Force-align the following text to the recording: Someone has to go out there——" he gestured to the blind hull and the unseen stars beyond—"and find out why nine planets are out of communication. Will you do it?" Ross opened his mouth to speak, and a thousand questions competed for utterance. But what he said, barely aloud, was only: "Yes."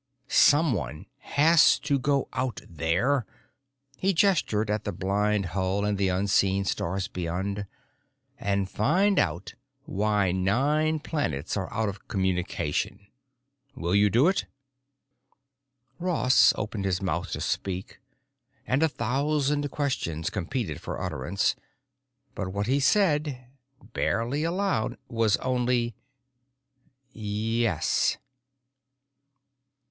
Someone 0.29 1.05
has 1.19 1.77
to 1.77 1.99
go 1.99 2.27
out 2.33 2.61
there——" 2.67 3.23
he 3.97 4.13
gestured 4.15 4.65
to 4.69 4.81
the 4.83 4.91
blind 4.91 5.45
hull 5.53 5.85
and 5.85 5.99
the 5.99 6.07
unseen 6.07 6.65
stars 6.65 7.07
beyond—"and 7.07 8.67
find 8.67 9.19
out 9.19 9.53
why 9.85 10.31
nine 10.31 10.97
planets 10.99 11.55
are 11.55 11.71
out 11.71 11.87
of 11.87 12.07
communication. 12.07 13.05
Will 13.75 13.93
you 13.93 14.09
do 14.09 14.27
it?" 14.27 14.47
Ross 15.99 16.51
opened 16.57 16.85
his 16.85 16.99
mouth 16.99 17.31
to 17.33 17.39
speak, 17.39 17.99
and 18.65 18.81
a 18.81 18.89
thousand 18.89 19.69
questions 19.69 20.31
competed 20.31 20.81
for 20.81 20.99
utterance. 20.99 21.55
But 22.33 22.47
what 22.51 22.65
he 22.65 22.79
said, 22.79 23.49
barely 23.93 24.43
aloud, 24.45 24.97
was 25.07 25.37
only: 25.37 25.93
"Yes." 27.13 28.17